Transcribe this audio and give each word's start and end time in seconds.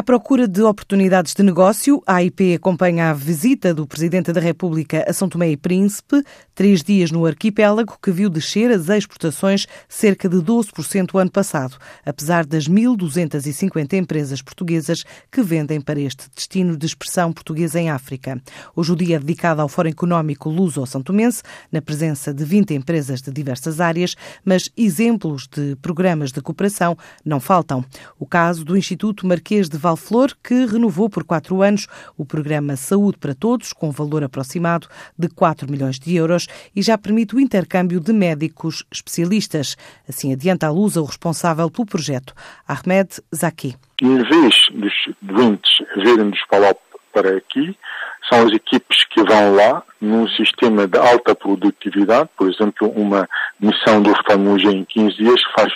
À 0.00 0.02
procura 0.02 0.48
de 0.48 0.62
oportunidades 0.62 1.34
de 1.34 1.42
negócio, 1.42 2.02
a 2.06 2.14
AIP 2.14 2.54
acompanha 2.54 3.10
a 3.10 3.12
visita 3.12 3.74
do 3.74 3.86
Presidente 3.86 4.32
da 4.32 4.40
República 4.40 5.04
a 5.06 5.12
São 5.12 5.28
Tomé 5.28 5.50
e 5.50 5.58
Príncipe, 5.58 6.24
três 6.54 6.82
dias 6.82 7.10
no 7.10 7.26
arquipélago, 7.26 7.98
que 8.02 8.10
viu 8.10 8.30
descer 8.30 8.70
as 8.70 8.88
exportações 8.88 9.66
cerca 9.90 10.26
de 10.26 10.38
12% 10.38 11.10
o 11.12 11.18
ano 11.18 11.30
passado, 11.30 11.76
apesar 12.02 12.46
das 12.46 12.66
1.250 12.66 13.92
empresas 13.92 14.40
portuguesas 14.40 15.04
que 15.30 15.42
vendem 15.42 15.82
para 15.82 16.00
este 16.00 16.30
destino 16.34 16.78
de 16.78 16.86
expressão 16.86 17.30
portuguesa 17.30 17.78
em 17.78 17.90
África. 17.90 18.40
Hoje 18.74 18.92
o 18.92 18.96
dia 18.96 19.16
é 19.16 19.18
dedicado 19.18 19.60
ao 19.60 19.68
Fórum 19.68 19.90
Económico 19.90 20.48
Luso-São 20.48 21.02
Tomense, 21.02 21.42
na 21.70 21.82
presença 21.82 22.32
de 22.32 22.42
20 22.42 22.72
empresas 22.72 23.20
de 23.20 23.30
diversas 23.30 23.82
áreas, 23.82 24.16
mas 24.42 24.70
exemplos 24.78 25.46
de 25.46 25.76
programas 25.76 26.32
de 26.32 26.40
cooperação 26.40 26.96
não 27.22 27.38
faltam. 27.38 27.84
O 28.18 28.24
caso 28.24 28.64
do 28.64 28.78
Instituto 28.78 29.26
Marquês 29.26 29.68
de 29.68 29.76
Valflor, 29.90 30.30
que 30.42 30.66
renovou 30.66 31.10
por 31.10 31.24
quatro 31.24 31.62
anos 31.62 31.88
o 32.16 32.24
programa 32.24 32.76
Saúde 32.76 33.18
para 33.18 33.34
Todos, 33.34 33.72
com 33.72 33.90
valor 33.90 34.22
aproximado 34.22 34.86
de 35.18 35.28
4 35.28 35.68
milhões 35.68 35.98
de 35.98 36.14
euros, 36.14 36.46
e 36.76 36.80
já 36.80 36.96
permite 36.96 37.34
o 37.34 37.40
intercâmbio 37.40 37.98
de 37.98 38.12
médicos 38.12 38.84
especialistas. 38.92 39.76
Assim 40.08 40.32
adianta 40.32 40.68
a 40.68 40.70
luz 40.70 40.96
o 40.96 41.02
responsável 41.02 41.68
pelo 41.68 41.86
projeto, 41.86 42.34
Ahmed 42.68 43.20
Zaki. 43.34 43.74
Em 44.00 44.22
vez 44.22 44.54
dos 44.72 44.92
doentes 45.20 45.72
virem-nos 45.96 46.38
para 46.48 47.36
aqui, 47.36 47.76
são 48.28 48.46
as 48.46 48.52
equipes 48.52 49.04
que 49.06 49.24
vão 49.24 49.56
lá 49.56 49.82
num 50.00 50.28
sistema 50.28 50.86
de 50.86 50.98
alta 50.98 51.34
produtividade, 51.34 52.30
por 52.38 52.48
exemplo, 52.48 52.88
uma 52.90 53.28
missão 53.58 54.00
do 54.00 54.12
oftalmologia 54.12 54.70
em 54.70 54.84
15 54.84 55.16
dias 55.16 55.40
faz 55.56 55.72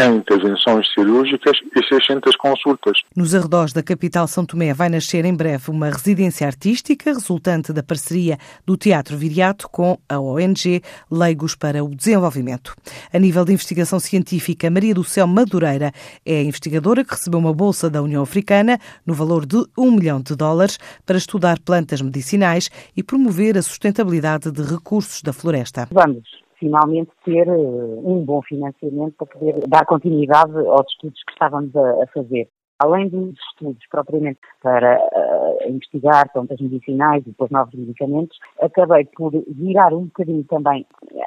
100 0.00 0.16
intervenções 0.16 0.86
cirúrgicas 0.92 1.58
e 1.74 1.86
600 1.86 2.36
consultas. 2.36 3.00
Nos 3.16 3.34
arredores 3.34 3.72
da 3.72 3.82
capital 3.82 4.28
São 4.28 4.46
Tomé 4.46 4.72
vai 4.72 4.88
nascer 4.88 5.24
em 5.24 5.34
breve 5.34 5.70
uma 5.70 5.90
residência 5.90 6.46
artística 6.46 7.12
resultante 7.12 7.72
da 7.72 7.82
parceria 7.82 8.38
do 8.64 8.76
Teatro 8.76 9.16
Viriato 9.16 9.68
com 9.68 9.98
a 10.08 10.18
ONG 10.20 10.82
Leigos 11.10 11.54
para 11.54 11.82
o 11.82 11.94
Desenvolvimento. 11.94 12.74
A 13.12 13.18
nível 13.18 13.44
de 13.44 13.52
investigação 13.52 13.98
científica, 13.98 14.70
Maria 14.70 14.94
do 14.94 15.04
Céu 15.04 15.26
Madureira 15.26 15.92
é 16.24 16.38
a 16.38 16.42
investigadora 16.42 17.04
que 17.04 17.12
recebeu 17.12 17.40
uma 17.40 17.52
bolsa 17.52 17.90
da 17.90 18.02
União 18.02 18.22
Africana 18.22 18.78
no 19.04 19.14
valor 19.14 19.44
de 19.44 19.64
um 19.76 19.90
milhão 19.90 20.20
de 20.20 20.36
dólares 20.36 20.78
para 21.04 21.18
estudar 21.18 21.58
plantas 21.58 22.00
medicinais 22.00 22.70
e 22.96 23.02
promover 23.02 23.58
a 23.58 23.62
sustentabilidade 23.62 24.50
de 24.50 24.62
recursos 24.62 25.22
da 25.22 25.32
floresta. 25.32 25.88
Vamos 25.90 26.47
finalmente 26.58 27.10
ter 27.24 27.46
eh, 27.48 27.52
um 27.52 28.24
bom 28.24 28.42
financiamento 28.42 29.14
para 29.16 29.26
poder 29.26 29.66
dar 29.68 29.86
continuidade 29.86 30.56
aos 30.56 30.86
estudos 30.92 31.22
que 31.24 31.32
estávamos 31.32 31.74
a, 31.76 32.06
fazer. 32.12 32.48
Além 32.78 33.08
dos 33.08 33.34
estudos 33.50 33.84
propriamente 33.90 34.38
para 34.62 34.98
uh, 34.98 35.68
investigar 35.68 36.32
plantas 36.32 36.60
medicinais 36.60 37.22
e 37.22 37.30
depois 37.30 37.50
novos 37.50 37.74
medicamentos, 37.74 38.38
acabei 38.60 39.04
por 39.04 39.32
virar 39.48 39.92
um 39.92 40.04
bocadinho 40.04 40.44
também 40.44 40.86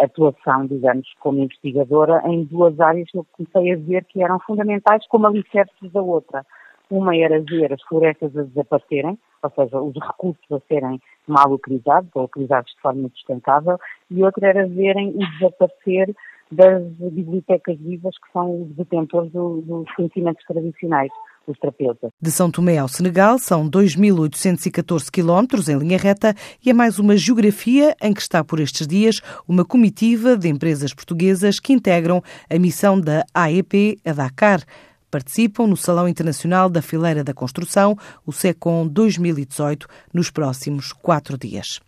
a 0.00 0.04
atuação, 0.04 0.66
digamos, 0.66 1.08
como 1.18 1.40
investigadora 1.40 2.22
em 2.26 2.44
duas 2.44 2.78
áreas 2.78 3.10
que 3.10 3.18
eu 3.18 3.26
comecei 3.32 3.72
a 3.72 3.76
ver 3.76 4.04
que 4.04 4.22
eram 4.22 4.38
fundamentais 4.38 5.04
como 5.08 5.26
alicerces 5.26 5.90
da 5.92 6.00
outra. 6.00 6.46
Uma 6.92 7.16
era 7.16 7.40
ver 7.40 7.72
as 7.72 7.80
florestas 7.84 8.36
a 8.36 8.42
desaparecerem, 8.42 9.18
ou 9.42 9.50
seja, 9.50 9.80
os 9.80 9.94
recursos 9.94 10.52
a 10.52 10.60
serem 10.68 11.00
mal 11.26 11.50
utilizados 11.50 12.10
ou 12.14 12.24
utilizados 12.24 12.70
de 12.70 12.80
forma 12.82 13.08
sustentável, 13.14 13.78
e 14.10 14.22
outra 14.22 14.48
era 14.48 14.66
verem 14.66 15.08
o 15.08 15.18
desaparecer 15.18 16.14
das 16.50 16.82
bibliotecas 17.00 17.78
vivas 17.78 18.14
que 18.18 18.30
são 18.30 18.64
os 18.64 18.76
detentores 18.76 19.32
do, 19.32 19.62
dos 19.62 19.90
conhecimentos 19.94 20.44
tradicionais. 20.44 21.10
Os 21.44 21.58
terapeutas. 21.58 22.12
De 22.20 22.30
São 22.30 22.52
Tomé 22.52 22.78
ao 22.78 22.86
Senegal 22.86 23.36
são 23.36 23.68
2.814 23.68 25.10
quilómetros 25.10 25.68
em 25.68 25.76
linha 25.76 25.98
reta 25.98 26.36
e 26.64 26.70
é 26.70 26.72
mais 26.72 27.00
uma 27.00 27.16
geografia 27.16 27.96
em 28.00 28.14
que 28.14 28.20
está 28.20 28.44
por 28.44 28.60
estes 28.60 28.86
dias 28.86 29.20
uma 29.48 29.64
comitiva 29.64 30.36
de 30.36 30.48
empresas 30.48 30.94
portuguesas 30.94 31.58
que 31.58 31.72
integram 31.72 32.22
a 32.48 32.56
missão 32.60 33.00
da 33.00 33.24
AEP 33.34 33.98
a 34.06 34.12
Dakar 34.12 34.60
participam 35.12 35.66
no 35.66 35.76
Salão 35.76 36.08
Internacional 36.08 36.70
da 36.70 36.80
Fileira 36.80 37.22
da 37.22 37.34
Construção, 37.34 37.96
o 38.26 38.32
SECOM 38.32 38.88
2018, 38.88 39.86
nos 40.12 40.30
próximos 40.30 40.90
quatro 40.90 41.36
dias. 41.36 41.80